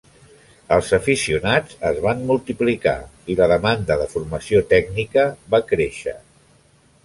[0.77, 2.95] Els aficionats es van multiplicar
[3.33, 6.19] i la demanda de formació tècnica va créixer.